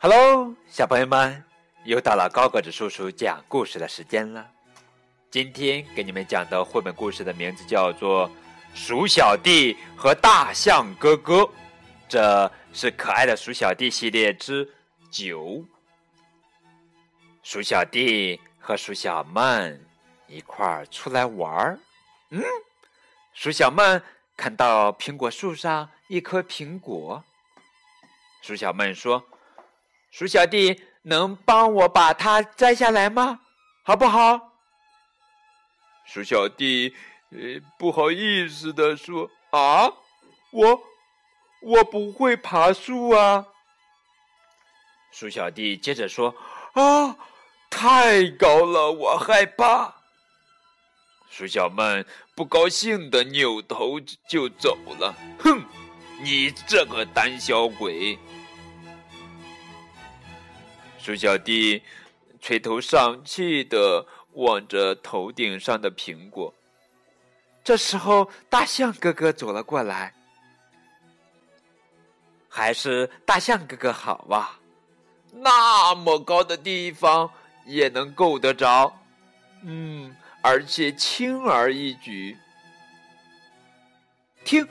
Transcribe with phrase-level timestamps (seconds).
[0.00, 1.42] Hello，小朋友们，
[1.82, 4.48] 又到了高个子叔叔讲故事的时间了。
[5.28, 8.30] 今天给你们讲的绘本故事的名字叫做
[8.76, 11.38] 《鼠小弟和大象哥哥》，
[12.08, 14.72] 这是可爱的鼠小弟系列之
[15.10, 15.64] 九。
[17.42, 19.80] 鼠小弟和鼠小曼
[20.28, 21.80] 一块儿出来玩儿。
[22.30, 22.40] 嗯，
[23.34, 24.00] 鼠小曼
[24.36, 27.24] 看到苹果树上一颗苹果，
[28.42, 29.26] 鼠小妹说。
[30.10, 33.40] 鼠小弟，能帮我把它摘下来吗？
[33.82, 34.52] 好不好？
[36.06, 36.94] 鼠小弟，
[37.30, 37.38] 呃，
[37.78, 39.92] 不好意思的说：“啊，
[40.50, 40.82] 我
[41.62, 43.46] 我不会爬树啊。”
[45.12, 46.34] 鼠小弟接着说
[46.74, 47.16] ：“啊，
[47.70, 49.94] 太高了，我害怕。”
[51.30, 55.14] 鼠小妹不高兴的扭头就走了。
[55.38, 55.62] 哼，
[56.22, 58.18] 你这个胆小鬼！
[61.08, 61.82] 鼠小弟
[62.38, 64.04] 垂头丧气的
[64.34, 66.52] 望着头顶上的苹果。
[67.64, 70.12] 这时候，大象哥哥走了过来。
[72.46, 74.50] 还是大象哥哥好哇，
[75.32, 77.30] 那么高的地方
[77.64, 78.94] 也能够得着，
[79.62, 82.36] 嗯，而且轻而易举。
[84.44, 84.68] 听，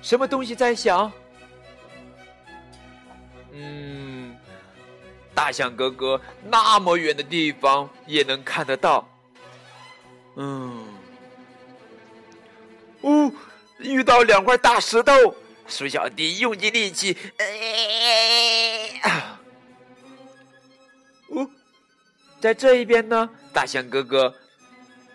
[0.00, 1.12] 什么东西在响？
[3.52, 4.13] 嗯
[5.34, 9.08] 大象哥哥那么远的地方也能看得到。
[10.36, 10.86] 嗯，
[13.00, 13.32] 哦，
[13.78, 15.12] 遇到两块大石头，
[15.66, 17.16] 鼠小弟用尽力气。
[21.28, 21.48] 哦，
[22.40, 24.34] 在这一边呢，大象哥哥，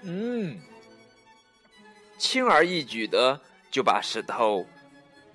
[0.03, 0.59] 嗯，
[2.17, 3.39] 轻而易举的
[3.71, 4.67] 就把石头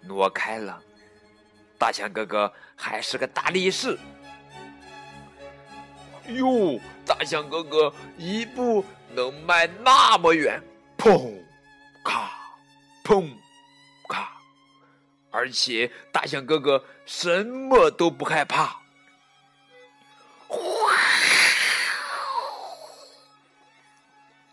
[0.03, 0.83] 挪开了。
[1.79, 3.99] 大象哥哥还是个大力士。
[6.29, 10.63] 哟，大象哥哥一步能迈那么远，
[10.97, 11.35] 砰，
[12.03, 12.31] 咔，
[13.05, 13.31] 砰，
[14.09, 14.33] 咔，
[15.31, 18.81] 而且大象哥哥什么都不害怕。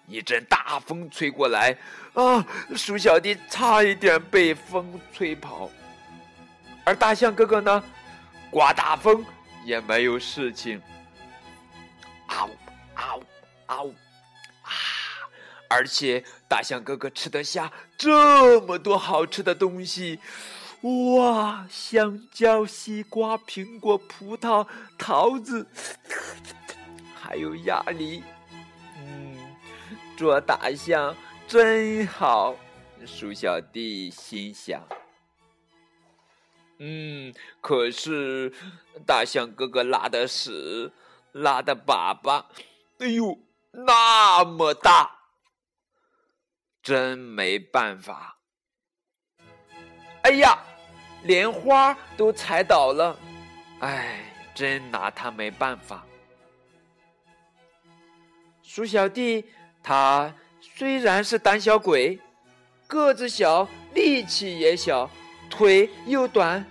[0.07, 1.77] 一阵大风吹过来，
[2.13, 2.45] 啊，
[2.75, 5.71] 鼠小弟差一点被风吹跑，
[6.83, 7.81] 而大象哥哥呢，
[8.49, 9.25] 刮大风
[9.63, 10.81] 也没有事情。
[13.01, 13.19] 嗷
[13.65, 13.87] 嗷嗷
[14.63, 14.71] 啊！
[15.67, 20.19] 而且大象哥哥吃得下这么多好吃的东西，
[21.17, 21.65] 哇！
[21.69, 24.67] 香蕉、西瓜、苹果、葡萄、
[24.99, 25.65] 桃子，
[27.15, 28.21] 还有鸭梨。
[28.97, 29.35] 嗯，
[30.15, 31.15] 做大象
[31.47, 32.55] 真好。
[33.05, 34.79] 鼠小弟心想。
[36.77, 38.53] 嗯，可是
[39.07, 40.93] 大象哥哥拉的屎。
[41.33, 42.43] 拉的粑粑，
[43.01, 43.35] 哎呦，
[43.71, 45.09] 那么大，
[46.83, 48.37] 真没办法。
[50.21, 50.55] 哎呀，
[51.23, 53.17] 连花都踩倒了，
[53.79, 54.19] 哎，
[54.53, 56.05] 真拿他没办法。
[58.61, 59.43] 鼠小弟
[59.81, 62.19] 他虽然是胆小鬼，
[62.85, 65.09] 个子小，力气也小，
[65.49, 66.63] 腿又短，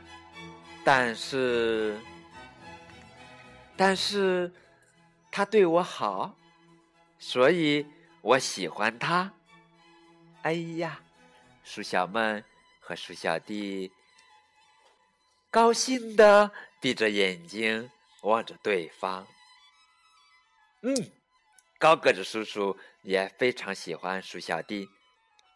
[0.85, 1.99] 但是。
[3.77, 4.53] 但是，
[5.31, 6.37] 他对我好，
[7.19, 7.87] 所以
[8.21, 9.33] 我喜欢他。
[10.43, 11.01] 哎呀，
[11.63, 12.43] 鼠小妹
[12.81, 13.93] 和鼠小弟
[15.51, 17.91] 高兴的闭着眼睛
[18.23, 19.27] 望着对方。
[20.83, 20.95] 嗯，
[21.79, 24.89] 高个子叔叔也非常喜欢鼠小弟。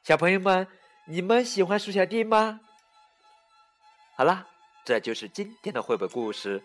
[0.02, 0.68] 小朋友们，
[1.06, 2.60] 你们喜欢鼠小弟吗？
[4.16, 4.46] 好了，
[4.84, 6.62] 这就是今天的绘本故事。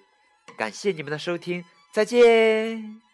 [0.58, 3.09] 感谢你们的收听，再见。